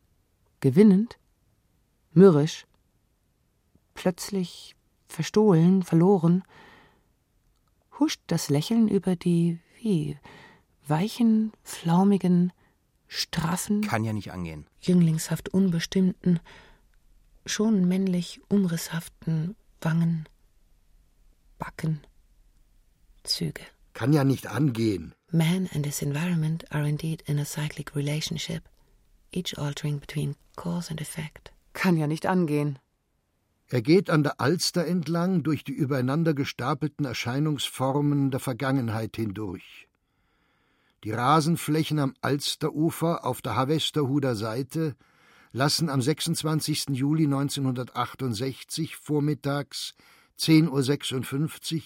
[0.58, 1.16] Gewinnend?
[2.12, 2.66] Mürrisch?
[3.94, 4.74] Plötzlich
[5.06, 6.42] verstohlen, verloren?
[8.00, 10.18] Huscht das Lächeln über die, wie,
[10.88, 12.52] weichen, flaumigen,
[13.06, 14.66] straffen, Kann ja nicht angehen.
[14.80, 16.40] jünglingshaft unbestimmten,
[17.46, 20.28] schon männlich umrisshaften Wangen,
[21.58, 22.00] Backen,
[23.22, 23.62] Züge.
[23.94, 25.14] Kann ja nicht angehen.
[25.30, 28.62] Man and his environment are indeed in a cyclic relationship,
[29.32, 31.52] each altering between cause and effect.
[31.72, 32.78] Kann ja nicht angehen.
[33.68, 39.88] Er geht an der Alster entlang durch die übereinander gestapelten Erscheinungsformen der Vergangenheit hindurch.
[41.04, 44.94] Die Rasenflächen am Alsterufer auf der Havesterhuder Seite
[45.52, 46.90] lassen am 26.
[46.90, 49.94] Juli 1968 vormittags
[50.38, 51.82] 10.56 Uhr,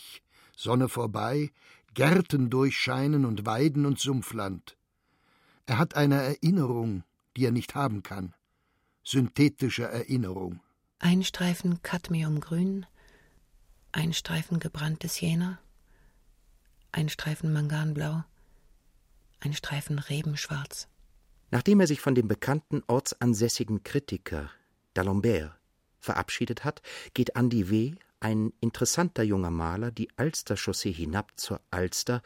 [0.57, 1.51] Sonne vorbei,
[1.97, 4.77] Gärten durchscheinen und Weiden und Sumpfland.
[5.65, 7.05] Er hat eine Erinnerung,
[7.37, 8.35] die er nicht haben kann.
[9.03, 10.61] Synthetische Erinnerung.
[10.99, 12.85] Ein Streifen Cadmiumgrün,
[13.93, 15.59] ein Streifen gebranntes Jena,
[16.93, 18.25] ein Streifen Manganblau,
[19.41, 20.89] ein Streifen Rebenschwarz.
[21.51, 24.51] Nachdem er sich von dem bekannten ortsansässigen Kritiker
[24.95, 25.53] D'Alembert
[25.99, 26.83] verabschiedet hat,
[27.15, 32.23] geht Andi W., ein interessanter junger Maler, die Alsterchaussee hinab zur Alster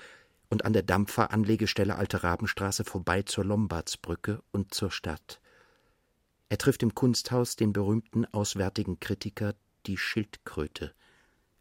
[0.48, 5.40] und an der Dampferanlegestelle Alte Rabenstraße vorbei zur Lombardsbrücke und zur Stadt.
[6.48, 9.54] Er trifft im Kunsthaus den berühmten auswärtigen Kritiker
[9.86, 10.92] die Schildkröte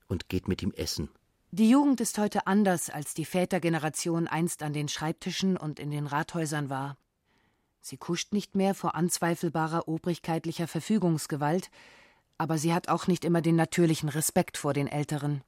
[0.07, 1.09] und geht mit ihm essen.
[1.51, 6.07] Die Jugend ist heute anders, als die Vätergeneration einst an den Schreibtischen und in den
[6.07, 6.97] Rathäusern war.
[7.81, 11.71] Sie kuscht nicht mehr vor anzweifelbarer obrigkeitlicher Verfügungsgewalt,
[12.39, 15.43] aber sie hat auch nicht immer den natürlichen Respekt vor den Älteren.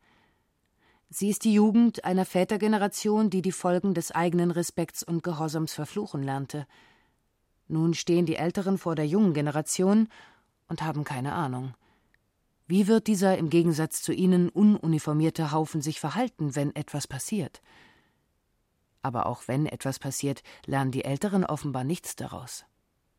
[1.09, 6.21] Sie ist die Jugend einer Vätergeneration, die die Folgen des eigenen Respekts und Gehorsams verfluchen
[6.21, 6.67] lernte.
[7.67, 10.09] Nun stehen die Älteren vor der jungen Generation
[10.67, 11.73] und haben keine Ahnung.
[12.67, 17.61] Wie wird dieser im Gegensatz zu ihnen ununiformierte Haufen sich verhalten, wenn etwas passiert?
[19.01, 22.65] Aber auch wenn etwas passiert, lernen die Älteren offenbar nichts daraus.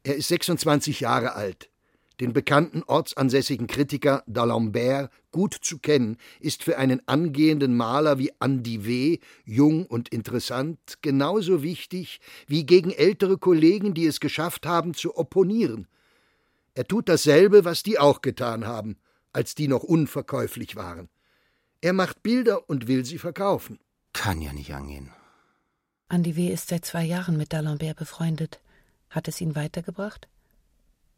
[0.02, 1.71] Er ist 26 Jahre alt.
[2.22, 8.86] Den bekannten ortsansässigen Kritiker D'Alembert gut zu kennen, ist für einen angehenden Maler wie Andy
[8.86, 15.16] W., jung und interessant, genauso wichtig wie gegen ältere Kollegen, die es geschafft haben, zu
[15.16, 15.88] opponieren.
[16.74, 18.98] Er tut dasselbe, was die auch getan haben,
[19.32, 21.08] als die noch unverkäuflich waren.
[21.80, 23.80] Er macht Bilder und will sie verkaufen.
[24.12, 25.10] Kann ja nicht angehen.
[26.06, 26.52] Andi W.
[26.52, 28.60] ist seit zwei Jahren mit D'Alembert befreundet.
[29.10, 30.28] Hat es ihn weitergebracht?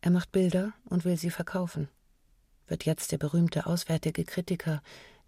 [0.04, 1.88] Er macht Bilder und will sie verkaufen.
[2.66, 4.82] Wird jetzt der berühmte auswärtige Kritiker,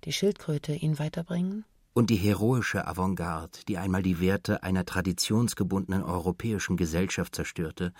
[0.05, 1.65] die Schildkröte, ihn weiterbringen?
[1.95, 7.95] Und die heroische Avantgarde, die einmal die Werte einer traditionsgebundenen europäischen Gesellschaft zerstörte,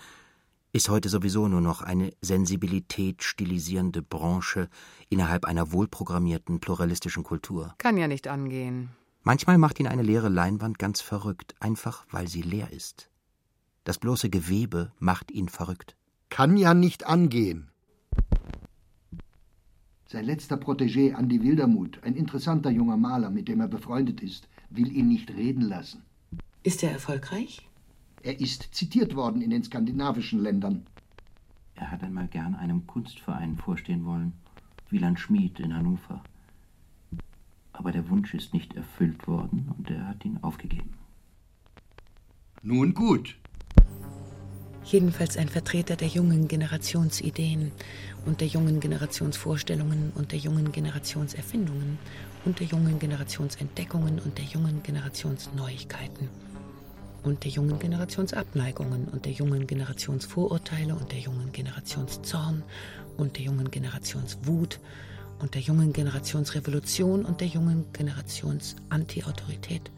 [0.71, 4.69] ist heute sowieso nur noch eine Sensibilität stilisierende Branche
[5.09, 7.73] innerhalb einer wohlprogrammierten pluralistischen Kultur.
[7.79, 8.89] Kann ja nicht angehen.
[9.23, 13.09] Manchmal macht ihn eine leere Leinwand ganz verrückt, einfach weil sie leer ist.
[13.83, 15.97] Das bloße Gewebe macht ihn verrückt.
[16.29, 17.69] Kann ja nicht angehen.
[20.07, 24.91] Sein letzter Protégé Andi Wildermuth, ein interessanter junger Maler, mit dem er befreundet ist, will
[24.91, 26.03] ihn nicht reden lassen.
[26.63, 27.67] Ist er erfolgreich?
[28.23, 30.85] Er ist zitiert worden in den skandinavischen Ländern.
[31.75, 34.33] Er hat einmal gern einem Kunstverein vorstehen wollen,
[34.89, 36.23] Wieland Schmid in Hannover
[37.77, 40.95] aber der Wunsch ist nicht erfüllt worden und er hat ihn aufgegeben.
[42.63, 43.37] Nun gut.
[44.89, 47.73] Jedenfalls ein Vertreter der jungen Generationsideen
[48.25, 51.99] und der jungen Generationsvorstellungen und der jungen Generationserfindungen
[52.45, 56.29] und der jungen Generationsentdeckungen und der jungen Generationsneuigkeiten
[57.23, 62.63] und der jungen Generationsabneigungen und der jungen Generationsvorurteile und der jungen Generationszorn
[63.17, 64.79] und der jungen Generationswut
[65.39, 69.91] und der jungen Generationsrevolution und der jungen Generations-Anti-Autorität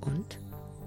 [0.00, 0.38] und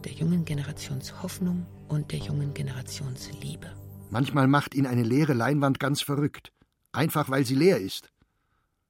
[0.04, 3.72] der jungen Generationshoffnung und der jungen Generationsliebe.
[4.10, 6.52] Manchmal macht ihn eine leere Leinwand ganz verrückt,
[6.92, 8.12] einfach weil sie leer ist.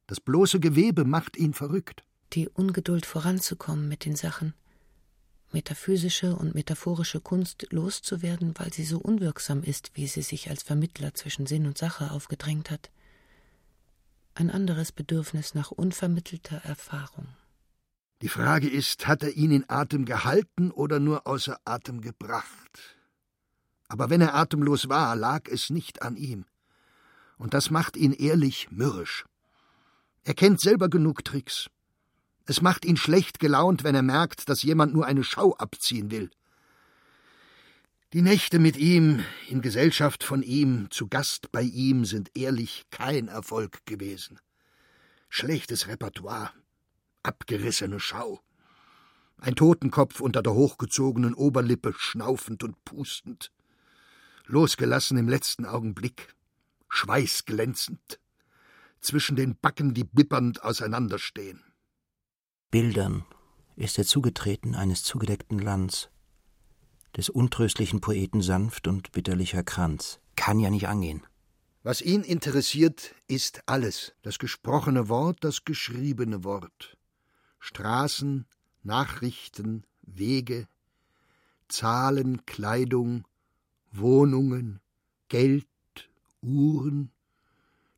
[0.06, 2.04] Das bloße Gewebe macht ihn verrückt.
[2.34, 4.54] Die Ungeduld voranzukommen mit den Sachen,
[5.52, 11.14] metaphysische und metaphorische Kunst loszuwerden, weil sie so unwirksam ist, wie sie sich als Vermittler
[11.14, 12.92] zwischen Sinn und Sache aufgedrängt hat
[14.38, 17.28] ein anderes Bedürfnis nach unvermittelter Erfahrung.
[18.22, 22.98] Die Frage ist, hat er ihn in Atem gehalten oder nur außer Atem gebracht?
[23.88, 26.46] Aber wenn er atemlos war, lag es nicht an ihm.
[27.38, 29.26] Und das macht ihn ehrlich mürrisch.
[30.24, 31.70] Er kennt selber genug Tricks.
[32.46, 36.32] Es macht ihn schlecht gelaunt, wenn er merkt, dass jemand nur eine Schau abziehen will.
[38.14, 43.28] Die Nächte mit ihm, in Gesellschaft von ihm, zu Gast bei ihm, sind ehrlich kein
[43.28, 44.40] Erfolg gewesen.
[45.30, 46.52] Schlechtes Repertoire,
[47.28, 48.40] abgerissene Schau.
[49.38, 53.52] Ein Totenkopf unter der hochgezogenen Oberlippe, schnaufend und pustend.
[54.46, 56.34] Losgelassen im letzten Augenblick,
[56.90, 58.20] schweißglänzend.
[59.00, 61.64] Zwischen den Backen, die bippernd auseinanderstehen.
[62.72, 63.26] Bildern
[63.76, 66.10] ist er zugetreten eines zugedeckten Lands
[67.16, 70.20] des untröstlichen Poeten sanft und bitterlicher Kranz.
[70.36, 71.26] Kann ja nicht angehen.
[71.84, 74.14] Was ihn interessiert, ist alles.
[74.22, 76.97] Das gesprochene Wort, das geschriebene Wort.
[77.60, 78.46] Straßen,
[78.84, 80.68] Nachrichten, Wege,
[81.68, 83.28] Zahlen, Kleidung,
[83.92, 84.80] Wohnungen,
[85.28, 85.68] Geld,
[86.42, 87.12] Uhren,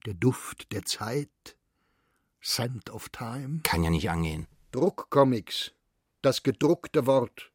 [0.05, 1.55] der Duft der Zeit,
[2.41, 3.61] Scent of Time.
[3.63, 4.47] Kann ja nicht angehen.
[4.71, 5.71] Druckcomics.
[6.21, 7.51] Das gedruckte Wort.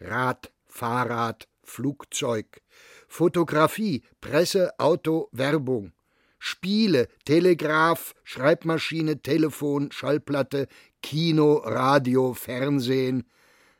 [0.00, 2.62] Rad, Fahrrad, Flugzeug.
[3.08, 5.92] Fotografie, Presse, Auto, Werbung.
[6.38, 10.68] Spiele, Telegraph, Schreibmaschine, Telefon, Schallplatte,
[11.02, 13.24] Kino, Radio, Fernsehen.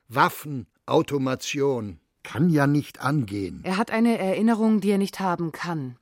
[0.09, 2.01] Waffen, Automation.
[2.23, 3.61] Kann ja nicht angehen.
[3.65, 5.97] Er hat eine Erinnerung, die er nicht haben kann.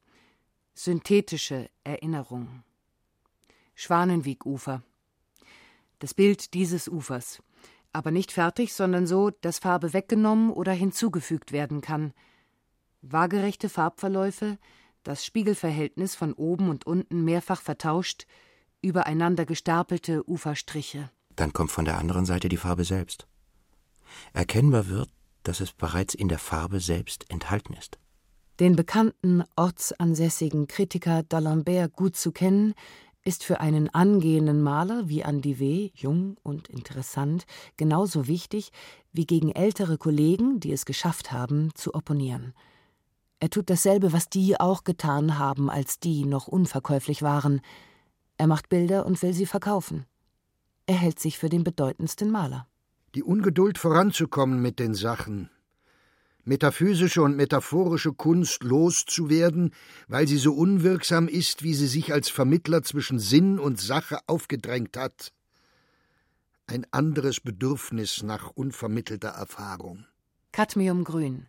[0.75, 2.63] Synthetische Erinnerung.
[3.75, 4.83] Schwanenwiegufer.
[5.99, 7.43] Das Bild dieses Ufers.
[7.93, 12.13] Aber nicht fertig, sondern so, dass Farbe weggenommen oder hinzugefügt werden kann.
[13.03, 14.59] Waagerechte Farbverläufe,
[15.03, 18.27] das Spiegelverhältnis von oben und unten mehrfach vertauscht,
[18.83, 21.11] übereinander gestapelte Uferstriche.
[21.37, 23.27] Dann kommt von der anderen Seite die Farbe selbst.
[24.33, 25.09] Erkennbar wird,
[25.43, 27.99] dass es bereits in der Farbe selbst enthalten ist.
[28.61, 32.75] Den bekannten ortsansässigen Kritiker D'Alembert gut zu kennen,
[33.25, 37.47] ist für einen angehenden Maler wie Andy W., jung und interessant,
[37.77, 38.73] genauso wichtig,
[39.13, 42.53] wie gegen ältere Kollegen, die es geschafft haben, zu opponieren.
[43.43, 47.61] Er tut dasselbe, was die auch getan haben, als die noch unverkäuflich waren.
[48.37, 50.07] Er macht Bilder und will sie verkaufen.
[50.87, 52.69] Er hält sich für den bedeutendsten Maler.
[53.17, 55.51] Die Ungeduld voranzukommen mit den Sachen,
[56.45, 59.75] metaphysische und metaphorische Kunst loszuwerden,
[60.07, 64.97] weil sie so unwirksam ist, wie sie sich als Vermittler zwischen Sinn und Sache aufgedrängt
[64.97, 65.33] hat.
[66.69, 70.07] Ein anderes Bedürfnis nach unvermittelter Erfahrung.
[70.53, 71.49] Cadmiumgrün.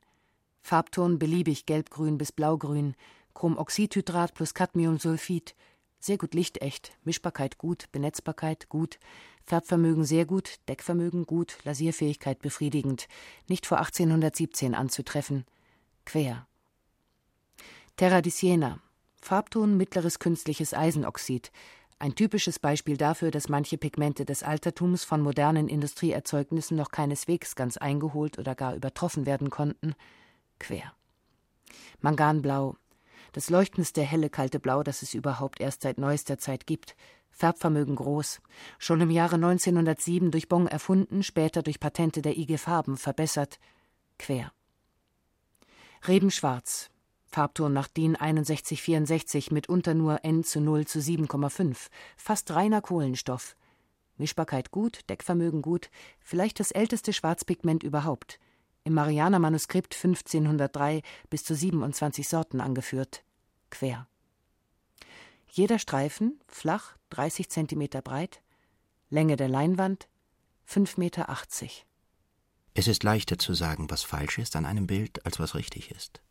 [0.63, 2.95] Farbton beliebig gelbgrün bis blaugrün.
[3.35, 5.53] Chromoxidhydrat plus Cadmiumsulfid.
[5.99, 6.91] Sehr gut lichtecht.
[7.03, 7.91] Mischbarkeit gut.
[7.91, 8.97] Benetzbarkeit gut.
[9.45, 13.07] Färbvermögen sehr gut, Deckvermögen gut, Lasierfähigkeit befriedigend,
[13.47, 15.45] nicht vor 1817 anzutreffen.
[16.05, 16.47] Quer.
[17.97, 18.79] Terra di Siena.
[19.21, 21.51] Farbton mittleres künstliches Eisenoxid.
[21.99, 27.77] Ein typisches Beispiel dafür, dass manche Pigmente des Altertums von modernen Industrieerzeugnissen noch keineswegs ganz
[27.77, 29.93] eingeholt oder gar übertroffen werden konnten.
[30.63, 30.93] Quer.
[31.99, 32.77] Manganblau.
[33.33, 36.95] Das leuchtendste helle kalte Blau, das es überhaupt erst seit neuester Zeit gibt.
[37.31, 38.39] Färbvermögen groß,
[38.79, 43.59] schon im Jahre 1907 durch Bong erfunden, später durch Patente der IG Farben verbessert,
[44.17, 44.53] quer.
[46.07, 46.89] Rebenschwarz,
[47.25, 53.57] Farbton nach DIN 6164, mitunter nur N zu 0 zu 7,5, fast reiner Kohlenstoff.
[54.15, 55.89] Mischbarkeit gut, Deckvermögen gut,
[56.21, 58.39] vielleicht das älteste Schwarzpigment überhaupt.
[58.85, 63.23] Im Marianer-Manuskript 1503 bis zu 27 Sorten angeführt.
[63.69, 64.07] Quer.
[65.49, 68.41] Jeder Streifen flach, 30 Zentimeter breit,
[69.09, 70.07] Länge der Leinwand
[70.67, 71.27] 5,80 Meter.
[72.73, 76.21] Es ist leichter zu sagen, was falsch ist an einem Bild, als was richtig ist.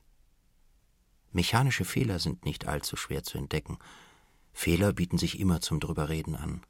[1.31, 3.79] Mechanische Fehler sind nicht allzu schwer zu entdecken.
[4.53, 6.63] Fehler bieten sich immer zum Drüberreden an.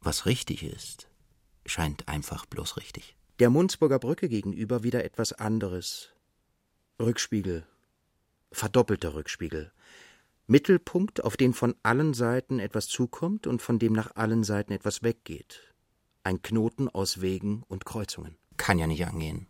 [0.00, 1.08] Was richtig ist,
[1.66, 3.17] scheint einfach bloß richtig.
[3.38, 6.08] Der Munzburger Brücke gegenüber wieder etwas anderes.
[7.00, 7.64] Rückspiegel.
[8.50, 9.70] Verdoppelter Rückspiegel.
[10.48, 15.04] Mittelpunkt, auf den von allen Seiten etwas zukommt und von dem nach allen Seiten etwas
[15.04, 15.72] weggeht.
[16.24, 18.36] Ein Knoten aus Wegen und Kreuzungen.
[18.56, 19.46] Kann ja nicht angehen.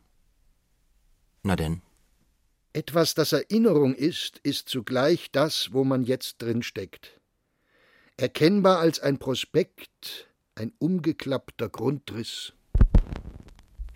[1.43, 1.81] Na denn.
[2.75, 7.23] Etwas, das Erinnerung ist, ist zugleich das, wo man jetzt drin steckt.
[8.19, 12.53] Erkennbar als ein Prospekt, ein umgeklappter Grundriss.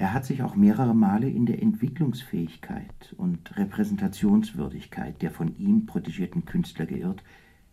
[0.03, 6.45] Er hat sich auch mehrere Male in der Entwicklungsfähigkeit und Repräsentationswürdigkeit der von ihm protegierten
[6.45, 7.23] Künstler geirrt,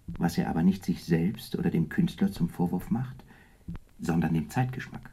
[0.05, 3.15] was er aber nicht sich selbst oder dem Künstler zum Vorwurf macht,
[3.99, 5.09] sondern dem Zeitgeschmack.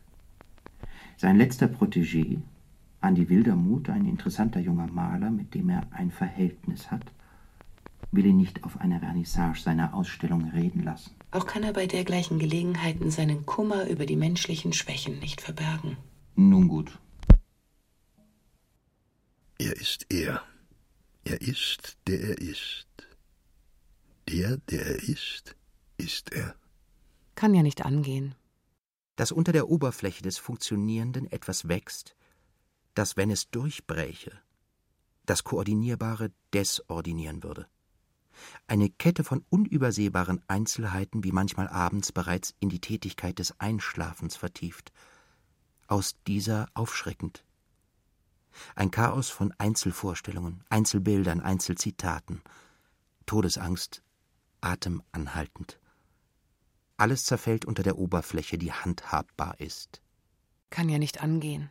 [1.16, 2.36] Sein letzter Protégé,
[3.00, 7.06] Andi Wildermuth, ein interessanter junger Maler, mit dem er ein Verhältnis hat,
[8.12, 11.12] will ihn nicht auf einer Vernissage seiner Ausstellung reden lassen.
[11.30, 15.96] Auch kann er bei dergleichen Gelegenheiten seinen Kummer über die menschlichen Schwächen nicht verbergen.
[16.34, 16.98] Nun gut,
[19.58, 20.42] er ist er.
[21.24, 22.86] Er ist, der er ist.
[24.28, 25.56] Der, der er ist,
[25.96, 26.54] ist er.
[27.34, 28.34] Kann ja nicht angehen.
[29.16, 32.16] Dass unter der Oberfläche des Funktionierenden etwas wächst,
[32.94, 34.32] das, wenn es durchbräche,
[35.24, 37.66] das Koordinierbare desordinieren würde.
[38.66, 44.92] Eine Kette von unübersehbaren Einzelheiten, wie manchmal abends bereits in die Tätigkeit des Einschlafens vertieft,
[45.88, 47.45] aus dieser aufschreckend,
[48.74, 52.42] ein Chaos von Einzelvorstellungen, Einzelbildern, Einzelzitaten.
[53.26, 54.02] Todesangst,
[54.60, 55.78] atemanhaltend.
[56.96, 60.00] Alles zerfällt unter der Oberfläche, die handhabbar ist.
[60.70, 61.70] Kann ja nicht angehen.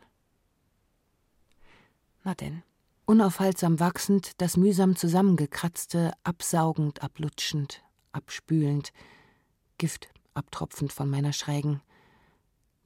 [2.24, 2.62] Na denn.
[3.06, 8.92] Unaufhaltsam wachsend, das mühsam zusammengekratzte, absaugend, ablutschend, abspülend.
[9.78, 11.82] Gift, abtropfend von meiner schrägen.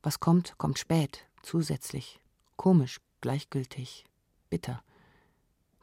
[0.03, 2.21] Was kommt, kommt spät, zusätzlich,
[2.57, 4.05] komisch, gleichgültig,
[4.49, 4.83] bitter.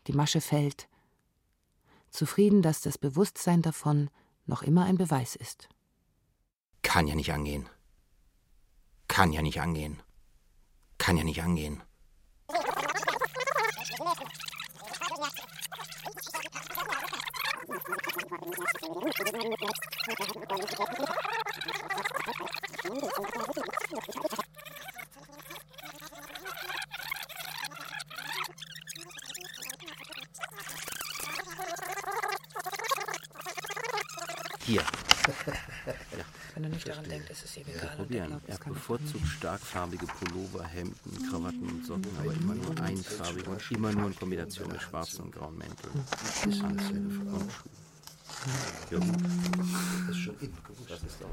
[0.07, 0.87] Die Masche fällt.
[2.09, 4.09] Zufrieden, dass das Bewusstsein davon
[4.45, 5.69] noch immer ein Beweis ist.
[6.81, 7.69] Kann ja nicht angehen.
[9.07, 10.01] Kann ja nicht angehen.
[10.97, 11.83] Kann ja nicht angehen.
[37.37, 37.95] denkt, ist ihm egal.
[37.95, 38.41] Probieren.
[38.47, 44.07] Er bevorzugt starkfarbige Pullover, Hemden, Krawatten und Socken, aber immer nur einfarbige und immer nur
[44.07, 45.93] in Kombination mit schwarzen und grauen Mänteln.
[46.63, 47.71] Anzüge und Schuhe.
[48.91, 49.15] Ja gut,
[50.07, 50.53] Das ist schon in.
[50.87, 51.29] das ist doch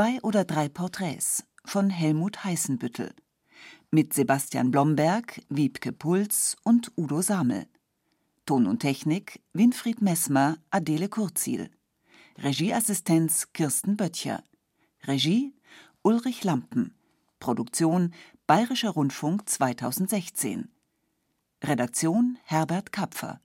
[0.00, 3.12] Zwei oder drei Porträts von Helmut Heißenbüttel.
[3.90, 7.66] Mit Sebastian Blomberg, Wiebke Puls und Udo Samel.
[8.46, 11.70] Ton und Technik Winfried Messmer, Adele Kurzil.
[12.38, 14.42] Regieassistenz Kirsten Böttcher.
[15.02, 15.52] Regie
[16.00, 16.94] Ulrich Lampen.
[17.38, 18.14] Produktion
[18.46, 20.70] Bayerischer Rundfunk 2016.
[21.62, 23.38] Redaktion Herbert Kapfer